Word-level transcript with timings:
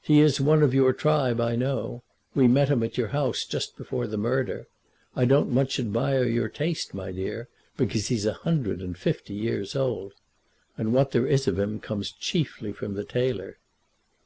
"He 0.00 0.20
is 0.20 0.40
one 0.40 0.62
of 0.62 0.72
your 0.72 0.94
tribe, 0.94 1.42
I 1.42 1.54
know. 1.54 2.02
We 2.34 2.48
met 2.48 2.70
him 2.70 2.82
at 2.82 2.96
your 2.96 3.08
house 3.08 3.44
just 3.44 3.76
before 3.76 4.06
the 4.06 4.16
murder. 4.16 4.66
I 5.14 5.26
don't 5.26 5.52
much 5.52 5.78
admire 5.78 6.24
your 6.24 6.48
taste, 6.48 6.94
my 6.94 7.12
dear, 7.12 7.50
because 7.76 8.08
he's 8.08 8.24
a 8.24 8.32
hundred 8.32 8.80
and 8.80 8.96
fifty 8.96 9.34
years 9.34 9.76
old; 9.76 10.14
and 10.78 10.94
what 10.94 11.10
there 11.10 11.26
is 11.26 11.46
of 11.46 11.58
him 11.58 11.80
comes 11.80 12.10
chiefly 12.10 12.72
from 12.72 12.94
the 12.94 13.04
tailor." 13.04 13.58